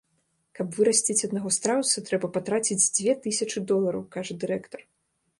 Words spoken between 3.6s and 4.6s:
долараў, кажа